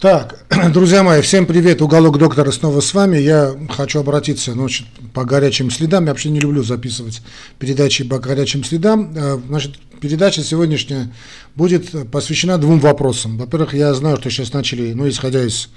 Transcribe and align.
Так, 0.00 0.44
друзья 0.72 1.02
мои, 1.02 1.20
всем 1.22 1.44
привет, 1.44 1.82
Уголок 1.82 2.18
Доктора 2.18 2.52
снова 2.52 2.80
с 2.80 2.94
вами. 2.94 3.16
Я 3.16 3.56
хочу 3.68 3.98
обратиться 3.98 4.52
ну, 4.54 4.68
значит, 4.68 4.86
по 5.12 5.24
горячим 5.24 5.72
следам. 5.72 6.04
Я 6.04 6.12
вообще 6.12 6.30
не 6.30 6.38
люблю 6.38 6.62
записывать 6.62 7.20
передачи 7.58 8.04
по 8.04 8.20
горячим 8.20 8.62
следам. 8.62 9.12
Э, 9.16 9.40
значит, 9.48 9.74
передача 10.00 10.44
сегодняшняя 10.44 11.12
будет 11.56 11.90
посвящена 12.12 12.58
двум 12.58 12.78
вопросам. 12.78 13.38
Во-первых, 13.38 13.74
я 13.74 13.92
знаю, 13.92 14.18
что 14.18 14.30
сейчас 14.30 14.52
начали, 14.52 14.92
ну, 14.92 15.08
исходя 15.08 15.42
из 15.44 15.68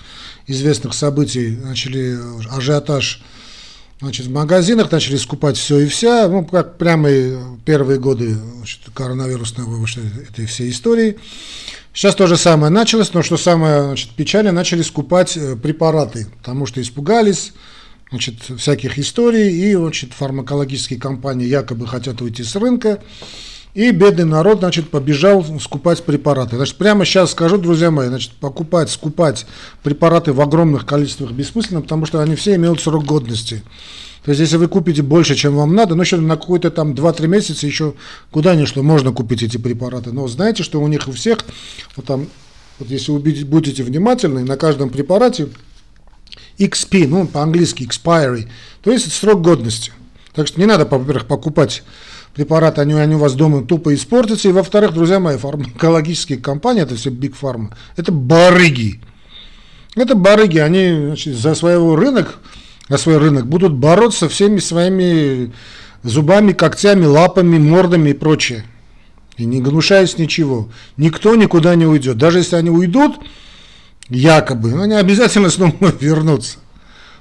известных 0.45 0.93
событий, 0.93 1.57
начали 1.59 2.15
ажиотаж 2.51 3.23
Значит, 4.01 4.25
в 4.25 4.31
магазинах 4.31 4.91
начали 4.91 5.15
скупать 5.15 5.57
все 5.57 5.81
и 5.81 5.87
вся, 5.87 6.27
ну, 6.27 6.43
как 6.43 6.79
прямо 6.79 7.07
первые 7.65 7.99
годы 7.99 8.35
значит, 8.57 8.79
коронавирусной 8.95 9.67
этой 10.27 10.47
всей 10.47 10.71
истории. 10.71 11.19
Сейчас 11.93 12.15
то 12.15 12.25
же 12.25 12.37
самое 12.37 12.71
началось, 12.71 13.13
но 13.13 13.21
что 13.21 13.35
самое 13.35 13.83
значит, 13.83 14.11
печально, 14.11 14.53
начали 14.53 14.81
скупать 14.81 15.35
э, 15.35 15.57
препараты, 15.57 16.27
потому 16.37 16.65
что 16.65 16.81
испугались 16.81 17.51
значит, 18.09 18.35
всяких 18.57 18.97
историй, 18.97 19.51
и 19.51 19.75
значит, 19.75 20.13
фармакологические 20.13 20.99
компании 20.99 21.47
якобы 21.47 21.87
хотят 21.87 22.21
уйти 22.21 22.43
с 22.43 22.55
рынка, 22.55 23.01
и 23.73 23.91
бедный 23.91 24.25
народ, 24.25 24.59
значит, 24.59 24.89
побежал 24.89 25.45
скупать 25.59 26.03
препараты. 26.03 26.57
Значит, 26.57 26.77
прямо 26.77 27.05
сейчас 27.05 27.31
скажу, 27.31 27.57
друзья 27.57 27.91
мои, 27.91 28.07
значит, 28.07 28.31
покупать, 28.33 28.89
скупать 28.89 29.45
препараты 29.83 30.33
в 30.33 30.41
огромных 30.41 30.85
количествах 30.85 31.31
бессмысленно, 31.31 31.81
потому 31.81 32.05
что 32.05 32.21
они 32.21 32.35
все 32.35 32.55
имеют 32.55 32.81
срок 32.81 33.05
годности. 33.05 33.63
То 34.23 34.29
есть, 34.31 34.41
если 34.41 34.57
вы 34.57 34.67
купите 34.67 35.01
больше, 35.01 35.35
чем 35.35 35.55
вам 35.55 35.75
надо, 35.75 35.95
ну, 35.95 36.03
еще 36.03 36.17
на 36.17 36.37
какой-то 36.37 36.69
там 36.69 36.93
2-3 36.93 37.27
месяца 37.27 37.65
еще 37.65 37.95
куда 38.29 38.55
ни 38.55 38.65
что 38.65 38.83
можно 38.83 39.11
купить 39.11 39.41
эти 39.41 39.57
препараты. 39.57 40.11
Но 40.11 40.27
знаете, 40.27 40.61
что 40.61 40.79
у 40.79 40.87
них 40.87 41.07
у 41.07 41.11
всех, 41.11 41.39
вот 41.95 42.05
там, 42.05 42.27
вот 42.77 42.89
если 42.89 43.11
вы 43.11 43.19
будете 43.19 43.83
внимательны, 43.83 44.43
на 44.43 44.57
каждом 44.57 44.89
препарате 44.89 45.47
XP, 46.59 47.07
ну, 47.07 47.25
по-английски 47.25 47.83
expiry, 47.83 48.47
то 48.83 48.91
есть 48.91 49.11
срок 49.11 49.41
годности. 49.41 49.91
Так 50.33 50.47
что 50.47 50.59
не 50.59 50.67
надо, 50.67 50.85
во-первых, 50.85 51.25
покупать 51.25 51.83
препараты, 52.35 52.81
они, 52.81 52.93
они 52.93 53.15
у 53.15 53.19
вас 53.19 53.33
дома 53.33 53.65
тупо 53.65 53.93
испортятся. 53.93 54.49
И 54.49 54.51
во-вторых, 54.51 54.93
друзья 54.93 55.19
мои, 55.19 55.37
фармакологические 55.37 56.37
компании, 56.37 56.83
это 56.83 56.95
все 56.95 57.09
Big 57.09 57.33
Pharma, 57.39 57.73
это 57.97 58.11
барыги. 58.11 59.01
Это 59.95 60.15
барыги, 60.15 60.59
они 60.59 61.07
значит, 61.07 61.35
за 61.35 61.53
своего 61.53 61.95
рынок 61.95 62.39
на 62.91 62.97
свой 62.97 63.19
рынок, 63.19 63.47
будут 63.47 63.71
бороться 63.71 64.27
всеми 64.27 64.59
своими 64.59 65.53
зубами, 66.03 66.51
когтями, 66.51 67.05
лапами, 67.05 67.57
мордами 67.57 68.09
и 68.09 68.13
прочее. 68.13 68.65
И 69.37 69.45
не 69.45 69.61
гнушаясь 69.61 70.17
ничего. 70.17 70.67
Никто 70.97 71.37
никуда 71.37 71.75
не 71.75 71.85
уйдет. 71.85 72.17
Даже 72.17 72.39
если 72.39 72.57
они 72.57 72.69
уйдут, 72.69 73.15
якобы, 74.09 74.73
они 74.83 74.95
обязательно 74.95 75.49
снова 75.49 75.73
вернутся. 76.01 76.57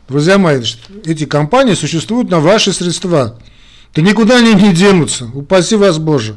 Друзья 0.09 0.39
мои, 0.39 0.61
эти 1.05 1.25
компании 1.25 1.75
существуют 1.75 2.31
на 2.31 2.41
ваши 2.41 2.73
средства. 2.73 3.39
Да 3.95 4.03
никуда 4.03 4.39
они 4.39 4.55
не 4.55 4.75
денутся. 4.75 5.27
Упаси 5.33 5.77
вас 5.77 5.99
Боже. 5.99 6.37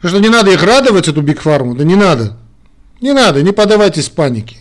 Потому 0.00 0.14
что 0.14 0.22
не 0.22 0.30
надо 0.30 0.50
их 0.50 0.62
радовать, 0.62 1.08
эту 1.08 1.20
бигфарму. 1.20 1.74
Да 1.74 1.84
не 1.84 1.94
надо. 1.94 2.38
Не 3.02 3.12
надо, 3.12 3.42
не 3.42 3.52
подавайтесь 3.52 4.08
панике. 4.08 4.56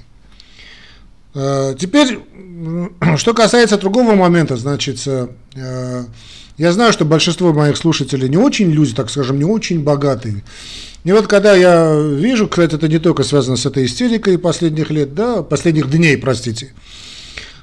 Э, 1.33 1.75
теперь, 1.77 2.19
что 3.17 3.33
касается 3.33 3.77
другого 3.77 4.15
момента, 4.15 4.57
значит, 4.57 5.01
э, 5.05 6.05
я 6.57 6.73
знаю, 6.73 6.91
что 6.91 7.05
большинство 7.05 7.53
моих 7.53 7.77
слушателей 7.77 8.27
не 8.27 8.37
очень 8.37 8.69
люди, 8.71 8.93
так 8.93 9.09
скажем, 9.09 9.37
не 9.37 9.45
очень 9.45 9.83
богатые. 9.83 10.43
И 11.05 11.11
вот 11.11 11.27
когда 11.27 11.55
я 11.55 11.97
вижу, 11.97 12.47
кстати, 12.47 12.75
это 12.75 12.87
не 12.87 12.99
только 12.99 13.23
связано 13.23 13.55
с 13.55 13.65
этой 13.65 13.85
истерикой 13.85 14.37
последних 14.37 14.91
лет, 14.91 15.13
да, 15.13 15.41
последних 15.43 15.89
дней, 15.89 16.17
простите, 16.17 16.73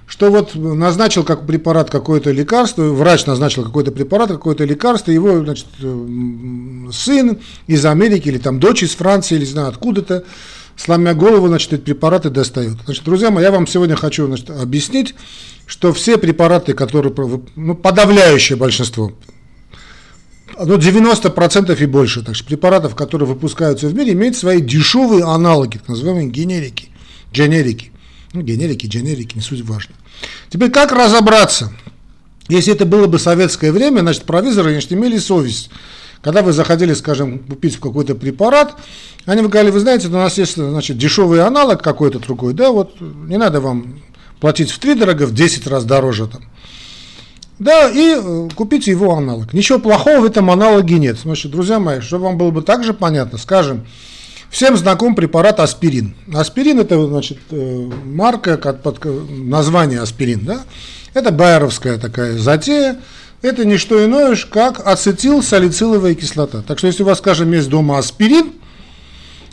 что 0.06 0.31
вот 0.31 0.55
назначил 0.55 1.25
как 1.25 1.47
препарат 1.47 1.91
какое-то 1.91 2.31
лекарство, 2.31 2.84
врач 2.84 3.27
назначил 3.27 3.64
какой-то 3.64 3.93
препарат, 3.93 4.31
какое-то 4.31 4.65
лекарство, 4.65 5.10
его, 5.10 5.41
значит, 5.41 5.66
э, 5.83 6.88
сын 6.93 7.38
из 7.66 7.84
Америки 7.84 8.28
или 8.28 8.38
там 8.38 8.60
дочь 8.60 8.83
из 8.83 8.94
Франции, 8.94 9.34
или 9.34 9.44
не 9.44 9.50
знаю 9.50 9.69
откуда-то, 9.69 10.25
сломя 10.76 11.14
голову, 11.14 11.48
значит, 11.48 11.72
эти 11.72 11.81
препараты 11.81 12.31
достают. 12.31 12.78
Значит, 12.84 13.04
друзья 13.04 13.31
мои, 13.31 13.44
я 13.44 13.50
вам 13.50 13.66
сегодня 13.66 13.97
хочу 13.97 14.26
значит, 14.26 14.50
объяснить, 14.50 15.14
что 15.66 15.92
все 15.92 16.19
препараты, 16.19 16.75
которые, 16.75 17.12
ну, 17.56 17.75
подавляющее 17.75 18.56
большинство, 18.56 19.12
ну, 20.59 20.76
90% 20.76 21.82
и 21.82 21.86
больше, 21.86 22.22
так 22.22 22.34
что 22.34 22.47
препаратов, 22.47 22.94
которые 22.94 23.28
выпускаются 23.28 23.88
в 23.88 23.94
мире, 23.94 24.12
имеют 24.12 24.36
свои 24.36 24.60
дешевые 24.60 25.25
аналоги, 25.25 25.78
так 25.78 25.88
называемые 25.88 26.28
генерики, 26.28 26.88
генерики. 27.32 27.92
Ну, 28.32 28.42
генерики, 28.42 28.86
генерики, 28.86 29.34
не 29.34 29.42
суть 29.42 29.62
важно. 29.62 29.94
Теперь 30.50 30.70
как 30.70 30.92
разобраться? 30.92 31.72
Если 32.48 32.72
это 32.72 32.86
было 32.86 33.06
бы 33.06 33.19
советское 33.19 33.72
время, 33.72 34.00
значит, 34.00 34.25
провизоры, 34.25 34.70
значит, 34.72 34.92
имели 34.92 35.19
совесть. 35.19 35.70
Когда 36.22 36.43
вы 36.43 36.53
заходили, 36.53 36.94
скажем, 36.94 37.38
купить 37.41 37.77
какой-то 37.77 38.15
препарат, 38.15 38.75
они 39.27 39.43
вы 39.43 39.49
говорили, 39.49 39.72
вы 39.72 39.81
знаете, 39.81 40.09
у 40.09 40.12
нас 40.12 40.38
есть 40.38 40.56
значит, 40.56 40.99
дешевый 40.99 41.43
аналог 41.43 41.82
какой-то 41.82 42.19
другой, 42.19 42.54
да, 42.54 42.71
вот 42.71 43.00
не 43.00 43.37
надо 43.37 43.60
вам 43.60 44.00
платить 44.41 44.71
в 44.71 44.78
три 44.78 44.94
дорого, 44.94 45.27
в 45.27 45.34
10 45.34 45.66
раз 45.66 45.84
дороже 45.84 46.27
там. 46.27 46.43
Да, 47.59 47.91
и 47.91 48.16
э, 48.16 48.49
купите 48.54 48.91
его 48.91 49.16
аналог. 49.16 49.54
Ничего 49.54 49.78
плохого 49.78 50.21
в 50.21 50.25
этом 50.25 50.50
аналоге 50.50 50.99
нет. 50.99 51.19
Значит, 51.19 51.53
друзья 51.53 51.78
мои, 51.78 52.00
чтобы 52.00 52.25
вам 52.25 52.37
было 52.37 52.50
бы 52.50 52.60
также 52.60 52.93
понятно, 52.93 53.38
скажем, 53.38 53.87
всем 54.50 54.77
знаком 54.77 55.15
препарат 55.15 55.59
аспирин. 55.60 56.15
Аспирин 56.34 56.81
это, 56.81 57.06
значит, 57.06 57.38
э, 57.50 57.91
марка, 58.04 58.59
как 58.59 58.83
под 58.83 59.03
название 59.31 60.00
аспирин, 60.00 60.41
да? 60.44 60.65
Это 61.15 61.33
байеровская 61.33 61.97
такая 61.97 62.37
затея. 62.37 62.98
Это 63.42 63.64
не 63.64 63.76
что 63.76 64.04
иное, 64.04 64.36
как 64.50 64.86
ацетилсалициловая 64.86 66.14
кислота. 66.14 66.62
Так 66.62 66.78
что 66.78 66.86
если 66.86 67.02
у 67.02 67.06
вас, 67.06 67.19
скажем, 67.19 67.52
есть 67.52 67.69
дома 67.69 67.98
аспирин, 67.98 68.52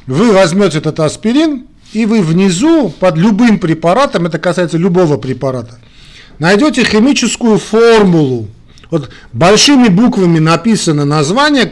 вы 0.07 0.31
возьмете 0.31 0.79
этот 0.79 0.99
аспирин, 0.99 1.67
и 1.93 2.05
вы 2.05 2.21
внизу 2.21 2.89
под 2.89 3.17
любым 3.17 3.59
препаратом, 3.59 4.25
это 4.25 4.39
касается 4.39 4.77
любого 4.77 5.17
препарата, 5.17 5.79
найдете 6.39 6.83
химическую 6.83 7.59
формулу. 7.59 8.47
Вот 8.89 9.09
большими 9.31 9.87
буквами 9.89 10.39
написано 10.39 11.05
название, 11.05 11.71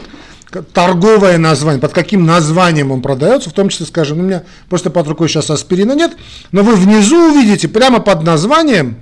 торговое 0.74 1.38
название, 1.38 1.82
под 1.82 1.94
каким 1.94 2.26
названием 2.26 2.92
он 2.92 3.02
продается, 3.02 3.50
в 3.50 3.54
том 3.54 3.70
числе, 3.70 3.86
скажем, 3.86 4.20
у 4.20 4.24
меня 4.24 4.44
просто 4.70 4.90
под 4.90 5.08
рукой 5.08 5.30
сейчас 5.30 5.50
аспирина 5.50 5.94
нет, 5.94 6.16
но 6.52 6.64
вы 6.64 6.76
внизу 6.76 7.32
увидите 7.32 7.68
прямо 7.68 8.00
под 8.00 8.24
названием 8.24 8.98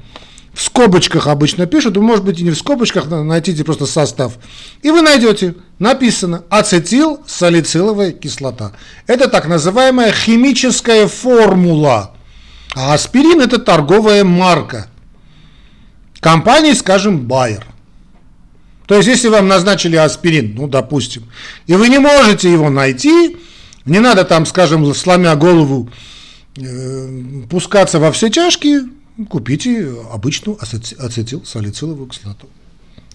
в 0.53 0.61
скобочках 0.61 1.27
обычно 1.27 1.65
пишут, 1.65 1.97
вы, 1.97 2.03
может 2.03 2.25
быть, 2.25 2.39
и 2.39 2.43
не 2.43 2.51
в 2.51 2.57
скобочках, 2.57 3.07
найдите 3.07 3.63
просто 3.63 3.85
состав. 3.85 4.33
И 4.81 4.91
вы 4.91 5.01
найдете, 5.01 5.55
написано 5.77 6.43
ацетил 6.49 7.21
салициловая 7.27 8.11
кислота. 8.11 8.73
Это 9.07 9.27
так 9.29 9.47
называемая 9.47 10.11
химическая 10.11 11.07
формула. 11.07 12.15
А 12.75 12.93
аспирин 12.93 13.41
это 13.41 13.59
торговая 13.59 14.23
марка. 14.23 14.88
Компании, 16.19 16.73
скажем, 16.73 17.27
Bayer. 17.27 17.63
То 18.85 18.95
есть, 18.95 19.07
если 19.07 19.27
вам 19.27 19.47
назначили 19.47 19.95
аспирин, 19.95 20.55
ну, 20.55 20.67
допустим, 20.67 21.23
и 21.67 21.75
вы 21.75 21.89
не 21.89 21.99
можете 21.99 22.51
его 22.51 22.69
найти, 22.69 23.38
не 23.85 23.99
надо 23.99 24.25
там, 24.25 24.45
скажем, 24.45 24.93
сломя 24.95 25.35
голову, 25.35 25.89
э, 26.57 27.43
пускаться 27.49 27.99
во 27.99 28.11
все 28.11 28.29
чашки, 28.29 28.81
купите 29.25 29.94
обычную 30.12 30.57
ацетилсалициловую 30.62 32.07
кислоту. 32.07 32.47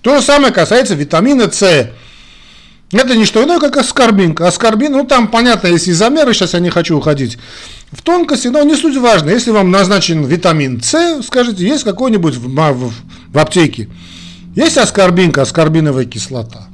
То 0.02 0.16
же 0.16 0.22
самое 0.22 0.52
касается 0.52 0.94
витамина 0.94 1.50
С. 1.50 1.90
Это 2.92 3.16
не 3.16 3.24
что 3.24 3.42
иное, 3.42 3.58
как 3.58 3.76
аскорбинка. 3.76 4.46
Аскорбин, 4.46 4.92
ну 4.92 5.04
там 5.04 5.28
понятно, 5.28 5.68
есть 5.68 5.88
изомеры, 5.88 6.34
сейчас 6.34 6.52
я 6.52 6.60
не 6.60 6.70
хочу 6.70 6.96
уходить 6.96 7.38
в 7.90 8.02
тонкости, 8.02 8.48
но 8.48 8.62
не 8.62 8.76
суть 8.76 8.96
важно. 8.96 9.30
Если 9.30 9.50
вам 9.50 9.70
назначен 9.70 10.24
витамин 10.24 10.82
С, 10.82 11.22
скажите, 11.22 11.66
есть 11.66 11.84
какой-нибудь 11.84 12.36
в, 12.36 12.48
в, 12.48 12.92
в 13.28 13.38
аптеке, 13.38 13.88
есть 14.54 14.76
аскорбинка, 14.76 15.42
аскорбиновая 15.42 16.04
кислота. 16.04 16.68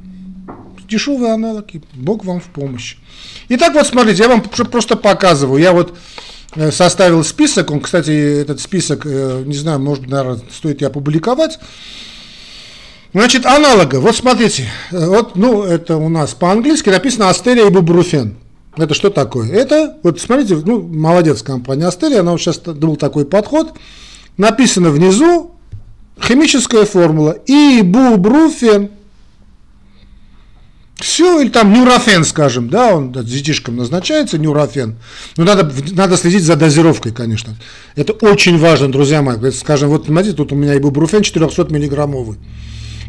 Дешевые 0.87 1.33
аналоги, 1.33 1.81
Бог 1.93 2.25
вам 2.25 2.41
в 2.41 2.45
помощь. 2.45 2.97
Итак, 3.47 3.73
вот 3.73 3.87
смотрите, 3.87 4.23
я 4.23 4.29
вам 4.29 4.41
просто 4.41 4.97
показываю. 4.97 5.61
Я 5.61 5.71
вот 5.71 5.97
составил 6.71 7.23
список, 7.23 7.71
он, 7.71 7.79
кстати, 7.79 8.41
этот 8.41 8.59
список, 8.59 9.05
э, 9.05 9.43
не 9.45 9.55
знаю, 9.55 9.79
может, 9.79 10.07
наверное, 10.07 10.41
стоит 10.51 10.81
и 10.81 10.85
опубликовать. 10.85 11.59
Значит, 13.13 13.45
аналога, 13.45 13.99
вот 13.99 14.15
смотрите, 14.15 14.67
э, 14.91 15.05
вот, 15.05 15.35
ну, 15.35 15.63
это 15.63 15.97
у 15.97 16.09
нас 16.09 16.33
по-английски 16.33 16.89
написано 16.89 17.29
Астерия 17.29 17.67
и 17.67 17.69
Бубруфен. 17.69 18.37
Это 18.77 18.93
что 18.93 19.09
такое? 19.09 19.51
Это, 19.51 19.97
вот 20.03 20.19
смотрите, 20.19 20.55
ну, 20.55 20.81
молодец 20.81 21.41
компания 21.41 21.87
Астерия, 21.87 22.21
она 22.21 22.31
вот 22.31 22.41
сейчас 22.41 22.59
был 22.59 22.95
такой 22.95 23.25
подход. 23.25 23.73
Написано 24.37 24.91
внизу 24.91 25.51
химическая 26.21 26.85
формула 26.85 27.37
и 27.45 27.81
Ибубруфен. 27.81 28.91
Все, 31.01 31.41
или 31.41 31.49
там 31.49 31.73
нюрофен, 31.73 32.23
скажем, 32.23 32.69
да, 32.69 32.93
он 32.95 33.11
детишкам 33.11 33.75
назначается, 33.77 34.37
нюрофен. 34.37 34.95
Но 35.35 35.43
надо, 35.43 35.71
надо 35.91 36.15
следить 36.15 36.43
за 36.43 36.55
дозировкой, 36.55 37.11
конечно. 37.11 37.55
Это 37.95 38.13
очень 38.13 38.57
важно, 38.59 38.91
друзья 38.91 39.21
мои. 39.21 39.51
Скажем, 39.51 39.89
вот 39.89 40.05
смотрите, 40.05 40.35
тут 40.35 40.51
у 40.51 40.55
меня 40.55 40.77
ибупрофен 40.77 41.23
400 41.23 41.65
миллиграммовый. 41.73 42.37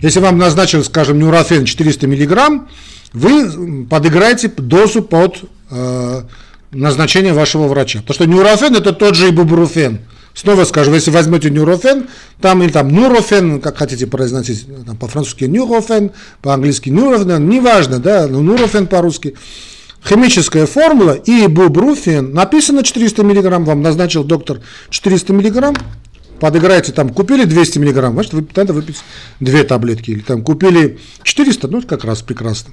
Если 0.01 0.21
вам 0.21 0.39
назначил, 0.39 0.83
скажем, 0.85 1.19
нюрофен 1.19 1.65
400 1.65 2.07
миллиграмм, 2.07 2.69
вы 3.13 3.87
подыграете 3.87 4.49
дозу 4.49 5.03
под 5.03 5.45
э, 5.71 6.23
назначение 6.73 7.35
вашего 7.35 7.69
врача. 7.69 8.01
Потому 8.01 8.15
что 8.15 8.27
нюрофен 8.27 8.75
это 8.75 8.93
тот 8.93 9.15
же 9.15 9.29
ибупрофен. 9.29 10.01
Снова 10.35 10.65
скажу, 10.65 10.95
если 10.95 11.11
возьмете 11.11 11.51
нюрофен, 11.51 12.09
там 12.41 12.63
или 12.63 12.71
там 12.71 12.89
нурофен, 12.89 13.61
как 13.61 13.77
хотите 13.77 14.07
произносить, 14.07 14.67
там, 14.87 14.97
по-французски 14.97 15.45
нюрофен, 15.45 16.13
по-английски 16.41 16.89
нюрофен, 16.89 17.49
неважно, 17.49 17.99
да, 17.99 18.27
но 18.27 18.41
нурофен 18.41 18.87
по-русски. 18.87 19.35
Химическая 20.05 20.67
формула 20.67 21.13
и 21.13 21.45
ибупрофен, 21.47 22.33
написано 22.33 22.83
400 22.83 23.23
мг, 23.23 23.67
вам 23.67 23.83
назначил 23.83 24.25
доктор 24.25 24.61
400 24.89 25.33
мг, 25.35 25.79
подыграете 26.41 26.93
там, 26.93 27.11
купили 27.11 27.45
200 27.45 27.79
мг, 27.79 28.13
значит, 28.13 28.33
вы, 28.33 28.47
надо 28.57 28.73
выпить 28.73 28.97
две 29.39 29.65
таблетки, 29.65 30.11
или 30.13 30.21
там 30.21 30.43
купили 30.43 30.99
400, 31.23 31.69
ну, 31.69 31.83
как 31.83 32.05
раз 32.05 32.23
прекрасно. 32.23 32.73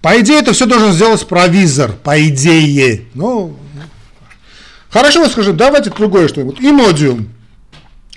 По 0.00 0.20
идее, 0.20 0.38
это 0.38 0.52
все 0.52 0.66
должен 0.66 0.92
сделать 0.92 1.26
провизор, 1.26 1.90
по 1.90 2.22
идее. 2.28 3.06
Ну, 3.14 3.56
хорошо, 4.90 5.20
вот 5.20 5.32
скажу, 5.32 5.52
давайте 5.52 5.90
другое 5.90 6.28
что-нибудь. 6.28 6.60
Имодиум. 6.60 7.28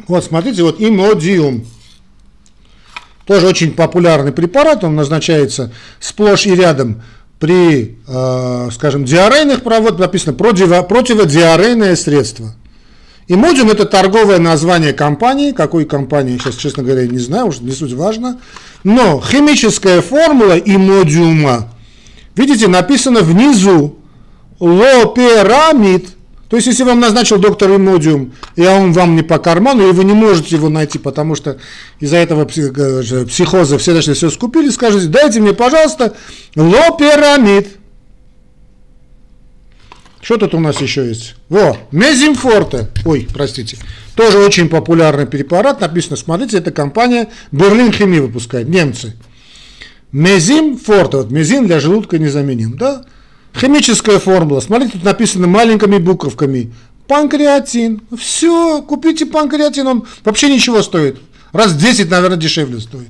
Вот, 0.08 0.24
смотрите, 0.24 0.64
вот 0.64 0.78
имодиум. 0.80 1.66
Тоже 3.26 3.48
очень 3.48 3.72
популярный 3.72 4.32
препарат, 4.32 4.84
он 4.84 4.96
назначается 4.96 5.72
сплошь 6.00 6.48
и 6.48 6.56
рядом 6.56 7.02
при, 7.40 7.98
э, 8.08 8.70
скажем, 8.72 9.06
диарейных 9.06 9.64
проводах, 9.64 10.00
написано 10.00 10.34
противо, 10.34 10.82
противодиарейное 10.84 11.96
средство. 11.96 12.54
Имодиум– 13.28 13.70
это 13.72 13.86
торговое 13.86 14.40
название 14.40 14.94
компании, 14.94 15.52
какой 15.52 15.86
компании, 15.86 16.38
сейчас, 16.38 16.56
честно 16.56 16.84
говоря, 16.84 17.08
не 17.08 17.20
знаю, 17.20 17.48
уж 17.48 17.60
не 17.60 17.72
суть 17.72 17.94
важно. 17.94 18.40
Но 18.84 19.22
химическая 19.22 20.02
формула 20.02 20.58
имодиума, 20.58 21.74
видите, 22.36 22.68
написано 22.68 23.22
внизу 23.22 24.00
лоперамид. 24.60 26.10
То 26.52 26.58
есть, 26.58 26.68
если 26.68 26.84
вам 26.84 27.00
назначил 27.00 27.40
доктор 27.40 27.74
имодиум, 27.78 28.34
и 28.58 28.66
он 28.66 28.92
вам 28.92 29.16
не 29.16 29.22
по 29.22 29.40
карману, 29.40 29.88
и 29.88 29.94
вы 29.94 30.04
не 30.04 30.12
можете 30.12 30.58
его 30.58 30.68
найти, 30.68 31.00
потому 31.00 31.34
что 31.34 31.58
из-за 32.02 32.18
этого 32.18 32.42
э, 32.44 33.26
психоза 33.26 33.78
все 33.78 33.94
начали 33.94 34.16
все 34.16 34.30
скупили, 34.30 34.70
скажите, 34.70 35.08
дайте 35.08 35.40
мне, 35.40 35.54
пожалуйста, 35.54 36.14
лоперамид. 36.58 37.70
Что 40.20 40.36
тут 40.36 40.54
у 40.54 40.60
нас 40.60 40.82
еще 40.82 41.08
есть? 41.08 41.36
Во, 41.48 41.78
Мезимфорте. 41.94 42.90
Ой, 43.06 43.30
простите. 43.34 43.78
Тоже 44.16 44.38
очень 44.40 44.68
популярный 44.68 45.28
препарат. 45.28 45.80
Написано, 45.80 46.18
смотрите, 46.18 46.58
это 46.58 46.72
компания 46.72 47.30
Берлин 47.54 47.94
Хими 47.94 48.20
выпускает, 48.20 48.68
немцы. 48.68 49.16
Мезим 50.12 50.78
форте, 50.78 51.16
вот 51.16 51.32
мезин 51.32 51.66
для 51.66 51.80
желудка 51.80 52.20
незаменим, 52.20 52.76
да? 52.76 53.06
Химическая 53.56 54.20
формула, 54.20 54.60
смотрите, 54.60 54.94
тут 54.94 55.04
написано 55.04 55.48
маленькими 55.48 55.98
буковками. 55.98 56.74
Панкреатин. 57.08 58.02
Все, 58.18 58.82
купите 58.82 59.26
панкреатин, 59.26 59.86
он 59.86 60.08
вообще 60.24 60.54
ничего 60.54 60.82
стоит. 60.82 61.20
Раз 61.52 61.76
10, 61.76 62.10
наверное, 62.10 62.38
дешевле 62.38 62.80
стоит. 62.80 63.10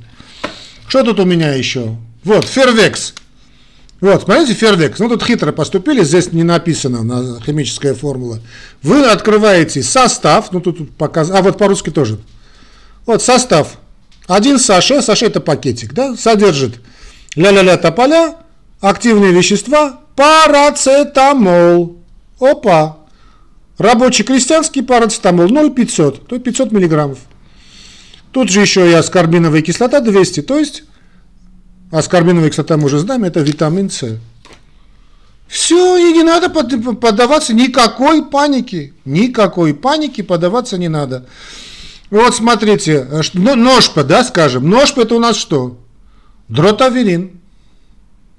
Что 0.87 1.03
тут 1.03 1.19
у 1.19 1.25
меня 1.25 1.53
еще? 1.53 1.95
Вот, 2.23 2.45
Фервекс. 2.45 3.13
Вот, 4.01 4.23
смотрите, 4.23 4.53
Фервекс. 4.53 4.97
Ну, 4.99 5.09
тут 5.09 5.23
хитро 5.23 5.51
поступили, 5.51 6.03
здесь 6.03 6.33
не 6.33 6.43
написано 6.43 7.03
на 7.03 7.39
химическая 7.39 7.93
формула. 7.93 8.39
Вы 8.81 9.05
открываете 9.05 9.83
состав, 9.83 10.51
ну, 10.51 10.59
тут 10.59 10.91
показано, 10.95 11.37
а 11.37 11.41
вот 11.43 11.59
по-русски 11.59 11.91
тоже. 11.91 12.19
Вот 13.05 13.21
состав. 13.21 13.77
Один 14.27 14.57
саше, 14.57 15.01
саше 15.01 15.27
это 15.27 15.39
пакетик, 15.39 15.93
да, 15.93 16.15
содержит 16.15 16.79
ля-ля-ля 17.35 17.77
тополя, 17.77 18.35
активные 18.79 19.31
вещества, 19.31 20.00
парацетамол. 20.15 21.97
Опа. 22.39 22.97
Рабочий 23.77 24.23
крестьянский 24.23 24.83
парацетамол 24.83 25.47
0,500, 25.47 26.27
то 26.27 26.35
есть 26.35 26.45
500 26.45 26.71
миллиграммов. 26.71 27.19
Тут 28.31 28.49
же 28.49 28.61
еще 28.61 28.89
и 28.89 28.93
аскорбиновая 28.93 29.61
кислота 29.61 29.99
200, 30.01 30.41
то 30.43 30.57
есть 30.57 30.83
аскорбиновая 31.91 32.49
кислота 32.49 32.77
мы 32.77 32.85
уже 32.85 32.99
знаем, 32.99 33.23
это 33.23 33.41
витамин 33.41 33.89
С. 33.89 34.19
Все, 35.47 35.97
и 35.97 36.13
не 36.13 36.23
надо 36.23 36.49
поддаваться 36.49 37.53
никакой 37.53 38.25
панике. 38.25 38.93
Никакой 39.03 39.73
панике 39.73 40.23
поддаваться 40.23 40.77
не 40.77 40.87
надо. 40.87 41.25
Вот 42.09 42.35
смотрите, 42.35 43.05
ну, 43.33 43.55
ножпа, 43.55 44.05
да, 44.05 44.23
скажем. 44.23 44.69
Ножпа 44.69 45.01
это 45.01 45.15
у 45.15 45.19
нас 45.19 45.35
что? 45.35 45.77
Дротаверин. 46.47 47.41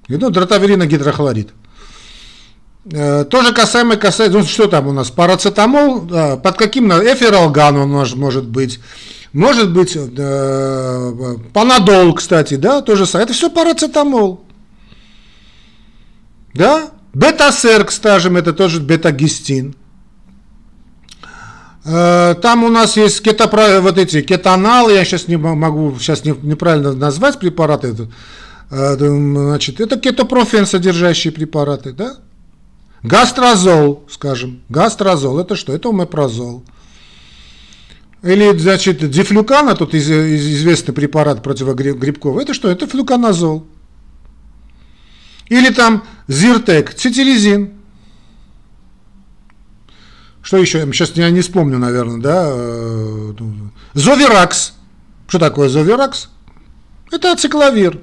Ну, 0.08 0.30
дротаверина 0.30 0.86
гидрохлорид. 0.86 1.50
Э, 2.84 3.25
тоже 3.25 3.52
касаемо 3.52 3.96
касается, 3.96 4.38
ну, 4.38 4.44
что 4.44 4.67
там 4.67 4.88
у 4.88 4.93
нас, 4.93 5.11
парацетамол, 5.11 6.00
под 6.38 6.56
каким, 6.56 6.90
эфиралган 6.90 7.76
он 7.76 7.90
может, 7.90 8.17
может 8.17 8.49
быть, 8.49 8.81
может 9.32 9.73
быть, 9.73 9.96
э, 9.96 11.37
панадол, 11.52 12.14
кстати, 12.14 12.55
да, 12.55 12.82
тоже 12.82 13.06
самое, 13.06 13.25
это 13.25 13.34
все 13.34 13.50
парацетамол. 13.50 14.44
Да, 16.55 16.90
бета-сер, 17.14 17.90
скажем, 17.90 18.37
это 18.37 18.52
тоже 18.52 18.81
бета-гистин. 18.81 19.75
Э, 21.84 22.34
там 22.40 22.64
у 22.64 22.69
нас 22.69 22.96
есть 22.96 23.23
кетопро... 23.23 23.81
вот 23.81 23.99
эти 23.99 24.23
кетоналы, 24.23 24.93
я 24.93 25.05
сейчас 25.05 25.29
не 25.29 25.37
могу 25.37 25.96
сейчас 25.99 26.25
неправильно 26.25 26.93
назвать 26.93 27.38
препараты. 27.38 28.08
Э, 28.70 28.96
значит, 28.96 29.81
это 29.81 29.99
кетопрофен 29.99 30.67
содержащие 30.67 31.32
препараты, 31.32 31.93
да? 31.93 32.17
Гастрозол, 33.02 34.04
скажем. 34.08 34.62
Гастрозол, 34.69 35.40
это 35.40 35.56
что? 35.56 35.72
Это 35.72 35.88
омепразол. 35.88 36.64
Или, 38.22 38.56
значит, 38.56 39.10
дифлюкана, 39.10 39.75
тут 39.75 39.94
известный 39.94 40.94
препарат 40.94 41.43
противогрибковый, 41.43 42.44
это 42.44 42.54
что? 42.54 42.70
Это 42.70 42.87
флюканазол. 42.87 43.66
Или 45.49 45.70
там 45.70 46.04
зиртек, 46.28 46.94
цитилизин. 46.94 47.72
Что 50.41 50.56
еще? 50.58 50.81
Сейчас 50.93 51.12
я 51.17 51.31
не 51.31 51.41
вспомню, 51.41 51.79
наверное, 51.79 52.20
да? 52.20 52.44
Э, 52.46 53.32
Зоверакс. 53.94 54.74
Что 55.29 55.38
такое 55.38 55.69
Зоверакс? 55.69 56.29
Это 57.10 57.32
ацикловир. 57.32 58.00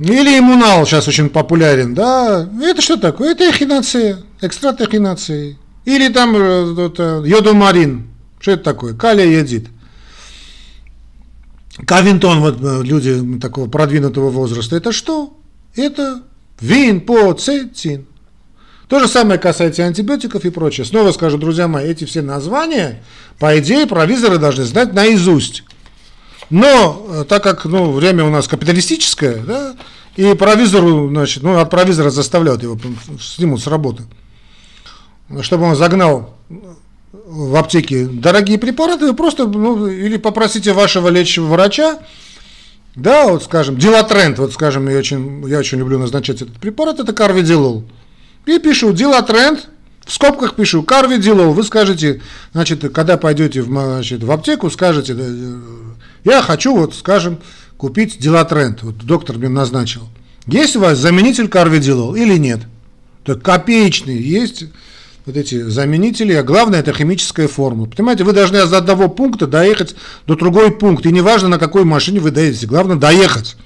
Или 0.00 0.38
иммунал 0.38 0.86
сейчас 0.86 1.06
очень 1.08 1.28
популярен, 1.28 1.92
да? 1.92 2.48
Это 2.62 2.80
что 2.80 2.96
такое? 2.96 3.32
Это 3.32 3.44
эхинация, 3.50 4.20
экстракт 4.40 4.80
эхинации. 4.80 5.58
Или 5.84 6.08
там 6.08 6.34
э, 6.34 6.86
это, 6.86 7.22
йодомарин. 7.26 8.08
Что 8.40 8.52
это 8.52 8.64
такое? 8.64 8.94
Калия 8.94 9.26
ядит. 9.26 9.68
Кавинтон, 11.86 12.40
вот 12.40 12.58
э, 12.62 12.82
люди 12.82 13.38
такого 13.38 13.68
продвинутого 13.68 14.30
возраста, 14.30 14.74
это 14.74 14.90
что? 14.90 15.36
Это 15.76 16.22
винпоцетин. 16.60 18.06
То 18.88 19.00
же 19.00 19.06
самое 19.06 19.38
касается 19.38 19.84
антибиотиков 19.84 20.44
и 20.46 20.50
прочее. 20.50 20.86
Снова 20.86 21.12
скажу, 21.12 21.36
друзья 21.36 21.68
мои, 21.68 21.86
эти 21.86 22.06
все 22.06 22.22
названия, 22.22 23.02
по 23.38 23.58
идее, 23.58 23.86
провизоры 23.86 24.38
должны 24.38 24.64
знать 24.64 24.94
наизусть. 24.94 25.62
Но 26.50 27.06
э, 27.08 27.24
так 27.28 27.42
как 27.42 27.64
ну, 27.64 27.92
время 27.92 28.24
у 28.24 28.30
нас 28.30 28.48
капиталистическое, 28.48 29.36
да, 29.36 29.76
и 30.16 30.34
провизору, 30.34 31.08
значит, 31.08 31.42
ну, 31.42 31.58
от 31.58 31.70
провизора 31.70 32.10
заставляют 32.10 32.62
его, 32.62 32.78
снимут 33.20 33.62
с 33.62 33.68
работы, 33.68 34.02
чтобы 35.42 35.64
он 35.64 35.76
загнал 35.76 36.34
в 37.08 37.56
аптеке 37.56 38.06
дорогие 38.06 38.58
препараты, 38.58 39.06
вы 39.06 39.14
просто, 39.14 39.46
ну, 39.46 39.86
или 39.86 40.16
попросите 40.16 40.72
вашего 40.72 41.08
лечащего 41.08 41.46
врача, 41.46 42.00
да, 42.96 43.28
вот 43.28 43.44
скажем, 43.44 43.76
дилатренд, 43.76 44.38
вот 44.38 44.52
скажем, 44.52 44.88
я 44.88 44.98
очень, 44.98 45.46
я 45.48 45.58
очень 45.58 45.78
люблю 45.78 45.98
назначать 45.98 46.42
этот 46.42 46.56
препарат, 46.58 46.98
это 46.98 47.12
карвидилол. 47.12 47.84
И 48.46 48.58
пишу 48.58 48.92
дилатренд, 48.92 49.69
в 50.10 50.12
скобках 50.12 50.56
пишу 50.56 50.82
карвидилол. 50.82 51.52
Вы 51.52 51.62
скажете, 51.62 52.20
значит, 52.52 52.80
когда 52.92 53.16
пойдете 53.16 53.62
в, 53.62 53.68
значит, 53.68 54.24
в 54.24 54.30
аптеку, 54.32 54.68
скажете, 54.68 55.16
я 56.24 56.42
хочу, 56.42 56.74
вот, 56.74 56.96
скажем, 56.96 57.38
купить 57.76 58.18
дилатренд. 58.18 58.82
Вот 58.82 58.96
доктор 58.96 59.38
мне 59.38 59.48
назначил. 59.48 60.08
Есть 60.48 60.74
у 60.74 60.80
вас 60.80 60.98
заменитель 60.98 61.46
карвидилол 61.46 62.16
или 62.16 62.36
нет? 62.38 62.58
Так 63.24 63.40
копеечный 63.42 64.20
есть. 64.20 64.64
вот 65.26 65.36
эти 65.36 65.62
заменители, 65.62 66.32
а 66.32 66.42
главное 66.42 66.80
это 66.80 66.92
химическая 66.92 67.46
формула. 67.46 67.86
Понимаете, 67.86 68.24
вы 68.24 68.32
должны 68.32 68.56
от 68.56 68.72
одного 68.72 69.08
пункта 69.08 69.46
доехать 69.46 69.94
до 70.26 70.34
другой 70.34 70.72
пункт, 70.72 71.06
и 71.06 71.12
неважно 71.12 71.48
на 71.48 71.60
какой 71.60 71.84
машине 71.84 72.18
вы 72.18 72.32
доедете, 72.32 72.66
главное 72.66 72.96
доехать. 72.96 73.56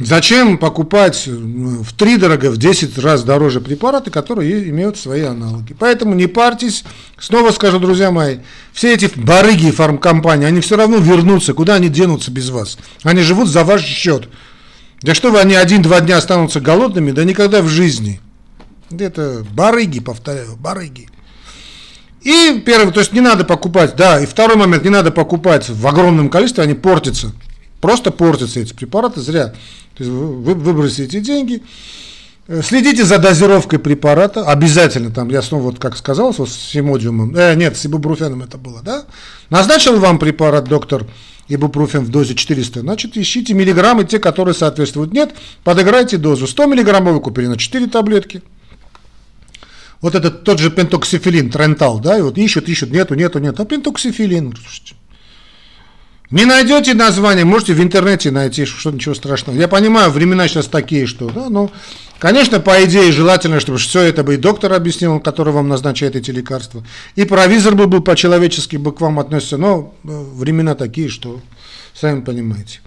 Зачем 0.00 0.58
покупать 0.58 1.26
в 1.26 1.92
три 1.94 2.18
дорого, 2.18 2.50
в 2.50 2.56
10 2.56 2.98
раз 2.98 3.24
дороже 3.24 3.60
препараты, 3.60 4.12
которые 4.12 4.68
имеют 4.68 4.96
свои 4.96 5.22
аналоги? 5.22 5.74
Поэтому 5.76 6.14
не 6.14 6.28
парьтесь. 6.28 6.84
Снова 7.18 7.50
скажу, 7.50 7.80
друзья 7.80 8.12
мои, 8.12 8.38
все 8.72 8.94
эти 8.94 9.10
барыги 9.16 9.72
фармкомпании, 9.72 10.46
они 10.46 10.60
все 10.60 10.76
равно 10.76 10.98
вернутся. 10.98 11.52
Куда 11.52 11.74
они 11.74 11.88
денутся 11.88 12.30
без 12.30 12.50
вас? 12.50 12.78
Они 13.02 13.22
живут 13.22 13.48
за 13.48 13.64
ваш 13.64 13.82
счет. 13.82 14.28
Да 15.02 15.14
что 15.14 15.32
вы, 15.32 15.40
они 15.40 15.56
один-два 15.56 16.00
дня 16.00 16.18
останутся 16.18 16.60
голодными? 16.60 17.10
Да 17.10 17.24
никогда 17.24 17.60
в 17.60 17.68
жизни. 17.68 18.20
Это 18.96 19.44
барыги, 19.52 19.98
повторяю, 19.98 20.56
барыги. 20.56 21.08
И 22.22 22.62
первый, 22.64 22.92
то 22.92 23.00
есть 23.00 23.12
не 23.12 23.20
надо 23.20 23.44
покупать, 23.44 23.96
да, 23.96 24.20
и 24.20 24.26
второй 24.26 24.56
момент, 24.56 24.84
не 24.84 24.90
надо 24.90 25.10
покупать 25.10 25.68
в 25.68 25.86
огромном 25.86 26.30
количестве, 26.30 26.62
они 26.62 26.74
портятся. 26.74 27.32
Просто 27.80 28.10
портятся 28.10 28.60
эти 28.60 28.72
препараты 28.72 29.20
зря. 29.20 29.54
То 29.96 30.04
есть 30.04 30.10
вы 30.10 30.54
выбросите 30.54 31.20
деньги, 31.20 31.62
э, 32.46 32.62
следите 32.62 33.04
за 33.04 33.18
дозировкой 33.18 33.78
препарата, 33.78 34.44
обязательно, 34.44 35.10
там, 35.10 35.28
я 35.28 35.42
снова, 35.42 35.62
вот 35.64 35.78
как 35.78 35.96
сказал, 35.96 36.32
вот 36.36 36.48
с 36.48 36.54
симодиумом, 36.54 37.34
э, 37.34 37.54
нет, 37.56 37.76
с 37.76 37.86
ибупрофеном 37.86 38.42
это 38.42 38.58
было, 38.58 38.80
да, 38.82 39.06
назначил 39.50 39.98
вам 39.98 40.20
препарат 40.20 40.64
доктор 40.64 41.06
ибупрофен 41.48 42.04
в 42.04 42.10
дозе 42.10 42.34
400, 42.36 42.80
значит, 42.80 43.16
ищите 43.16 43.54
миллиграммы, 43.54 44.04
те, 44.04 44.20
которые 44.20 44.54
соответствуют, 44.54 45.12
нет, 45.12 45.34
подыграйте 45.64 46.16
дозу, 46.16 46.46
100 46.46 46.66
миллиграммов 46.66 47.14
вы 47.14 47.20
купили 47.20 47.46
на 47.46 47.56
4 47.56 47.88
таблетки, 47.88 48.42
вот 50.00 50.14
этот 50.14 50.44
тот 50.44 50.60
же 50.60 50.70
пентоксифилин, 50.70 51.50
трентал, 51.50 51.98
да, 51.98 52.18
и 52.18 52.22
вот 52.22 52.38
ищут, 52.38 52.68
ищут, 52.68 52.92
нету, 52.92 53.14
нету, 53.14 53.40
нету, 53.40 53.62
а 53.62 53.66
пентоксифилин, 53.66 54.54
слушайте, 54.54 54.94
не 56.30 56.44
найдете 56.44 56.94
название, 56.94 57.44
можете 57.44 57.72
в 57.74 57.82
интернете 57.82 58.30
найти, 58.30 58.66
что 58.66 58.90
ничего 58.90 59.14
страшного. 59.14 59.56
Я 59.56 59.66
понимаю, 59.66 60.10
времена 60.10 60.46
сейчас 60.46 60.66
такие, 60.66 61.06
что, 61.06 61.30
да, 61.30 61.48
ну, 61.48 61.70
конечно, 62.18 62.60
по 62.60 62.84
идее, 62.84 63.12
желательно, 63.12 63.60
чтобы 63.60 63.78
все 63.78 64.02
это 64.02 64.24
бы 64.24 64.34
и 64.34 64.36
доктор 64.36 64.74
объяснил, 64.74 65.20
который 65.20 65.54
вам 65.54 65.68
назначает 65.68 66.16
эти 66.16 66.30
лекарства, 66.30 66.84
и 67.16 67.24
провизор 67.24 67.74
бы 67.74 67.86
был 67.86 68.02
по-человечески 68.02 68.76
бы 68.76 68.92
к 68.92 69.00
вам 69.00 69.18
относится, 69.18 69.56
но 69.56 69.94
э, 70.04 70.08
времена 70.08 70.74
такие, 70.74 71.08
что 71.08 71.40
сами 71.94 72.20
понимаете. 72.20 72.80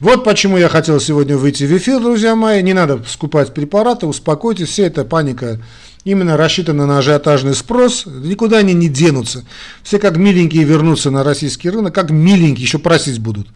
Вот 0.00 0.24
почему 0.24 0.56
я 0.56 0.68
хотел 0.70 0.98
сегодня 1.00 1.36
выйти 1.36 1.64
в 1.64 1.76
эфир, 1.76 2.00
друзья 2.00 2.34
мои. 2.34 2.62
Не 2.62 2.72
надо 2.72 3.02
скупать 3.06 3.52
препараты, 3.52 4.06
успокойтесь, 4.06 4.68
вся 4.68 4.84
эта 4.84 5.04
паника 5.04 5.60
именно 6.06 6.36
рассчитана 6.36 6.86
на 6.86 6.98
ажиотажный 6.98 7.54
спрос, 7.54 8.06
никуда 8.06 8.58
они 8.58 8.74
не 8.74 8.88
денутся. 8.88 9.44
Все 9.82 9.98
как 9.98 10.16
миленькие 10.16 10.62
вернутся 10.62 11.10
на 11.10 11.24
российский 11.24 11.68
рынок, 11.68 11.94
как 11.94 12.10
миленькие, 12.10 12.62
еще 12.62 12.78
просить 12.78 13.18
будут. 13.18 13.48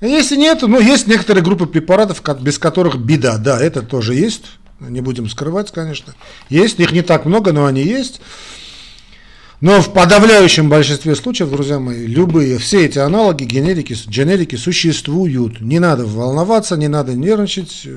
А 0.00 0.06
если 0.06 0.36
нет, 0.36 0.62
ну, 0.62 0.80
есть 0.80 1.08
некоторые 1.08 1.42
группы 1.42 1.66
препаратов, 1.66 2.22
без 2.40 2.58
которых 2.58 2.96
беда, 2.96 3.38
да, 3.38 3.60
это 3.60 3.82
тоже 3.82 4.14
есть, 4.14 4.44
не 4.78 5.00
будем 5.00 5.28
скрывать, 5.28 5.72
конечно. 5.72 6.14
Есть, 6.48 6.78
их 6.78 6.92
не 6.92 7.02
так 7.02 7.24
много, 7.24 7.52
но 7.52 7.66
они 7.66 7.82
есть. 7.82 8.20
Но 9.60 9.80
в 9.80 9.92
подавляющем 9.92 10.68
большинстве 10.68 11.16
случаев, 11.16 11.50
друзья 11.50 11.80
мои, 11.80 12.06
любые, 12.06 12.58
все 12.58 12.86
эти 12.86 12.98
аналоги, 12.98 13.44
генерики, 13.44 13.96
генерики 14.06 14.54
существуют. 14.54 15.60
Не 15.60 15.80
надо 15.80 16.04
волноваться, 16.04 16.76
не 16.76 16.86
надо 16.86 17.14
нервничать, 17.14 17.88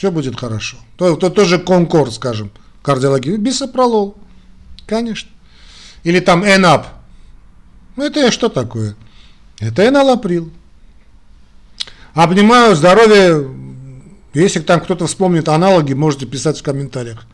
все 0.00 0.10
будет 0.10 0.40
хорошо. 0.40 0.78
То, 0.96 1.14
то 1.14 1.28
тоже 1.28 1.58
конкорд, 1.58 2.14
скажем, 2.14 2.50
кардиология, 2.80 3.36
бисопролол, 3.36 4.16
конечно. 4.86 5.28
Или 6.04 6.20
там 6.20 6.42
ЭНАП. 6.42 6.86
Ну, 7.96 8.04
это 8.04 8.30
что 8.32 8.48
такое? 8.48 8.96
Это 9.58 9.86
эналаприл. 9.86 10.50
Обнимаю 12.14 12.74
здоровье. 12.76 13.46
Если 14.32 14.60
там 14.60 14.80
кто-то 14.80 15.06
вспомнит 15.06 15.50
аналоги, 15.50 15.92
можете 15.92 16.24
писать 16.24 16.58
в 16.58 16.62
комментариях. 16.62 17.26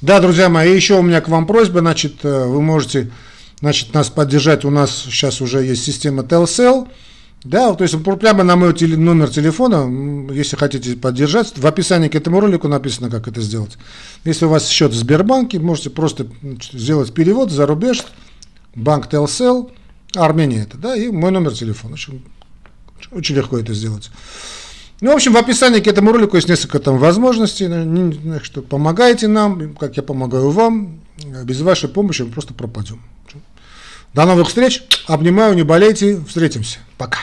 Да, 0.00 0.18
друзья 0.18 0.48
мои, 0.48 0.74
еще 0.74 0.98
у 0.98 1.02
меня 1.02 1.20
к 1.20 1.28
вам 1.28 1.46
просьба, 1.46 1.78
значит, 1.78 2.24
э, 2.24 2.46
вы 2.46 2.60
можете, 2.62 3.12
значит, 3.60 3.94
нас 3.94 4.10
поддержать, 4.10 4.64
у 4.64 4.70
нас 4.70 4.90
сейчас 5.04 5.40
уже 5.40 5.62
есть 5.62 5.84
система 5.84 6.24
Telcel, 6.24 6.88
да, 7.44 7.74
то 7.74 7.82
есть 7.82 7.96
прямо 8.20 8.44
на 8.44 8.54
мой 8.54 8.72
теле, 8.72 8.96
номер 8.96 9.28
телефона, 9.28 10.30
если 10.32 10.56
хотите 10.56 10.96
поддержать, 10.96 11.58
в 11.58 11.66
описании 11.66 12.08
к 12.08 12.14
этому 12.14 12.38
ролику 12.38 12.68
написано, 12.68 13.10
как 13.10 13.26
это 13.26 13.40
сделать. 13.40 13.78
Если 14.24 14.44
у 14.44 14.48
вас 14.48 14.68
счет 14.68 14.92
в 14.92 14.96
Сбербанке, 14.96 15.58
можете 15.58 15.90
просто 15.90 16.26
сделать 16.72 17.12
перевод 17.12 17.50
за 17.50 17.66
рубеж, 17.66 18.04
банк 18.76 19.12
Telcel, 19.12 19.72
Армения 20.14 20.62
это, 20.62 20.76
да, 20.76 20.94
и 20.94 21.08
мой 21.08 21.30
номер 21.30 21.52
телефона. 21.52 21.94
Очень, 21.94 22.22
очень 23.10 23.34
легко 23.34 23.58
это 23.58 23.74
сделать. 23.74 24.10
Ну, 25.00 25.10
в 25.10 25.14
общем, 25.16 25.32
в 25.32 25.36
описании 25.36 25.80
к 25.80 25.88
этому 25.88 26.12
ролику 26.12 26.36
есть 26.36 26.48
несколько 26.48 26.78
там 26.78 26.98
возможностей, 26.98 27.66
что 28.44 28.62
помогайте 28.62 29.26
нам, 29.26 29.74
как 29.74 29.96
я 29.96 30.04
помогаю 30.04 30.50
вам, 30.50 31.00
без 31.44 31.60
вашей 31.60 31.88
помощи 31.88 32.22
мы 32.22 32.30
просто 32.30 32.54
пропадем. 32.54 33.02
До 34.14 34.26
новых 34.26 34.48
встреч, 34.48 34.82
обнимаю, 35.06 35.54
не 35.54 35.62
болейте, 35.62 36.20
встретимся, 36.28 36.80
пока. 36.98 37.20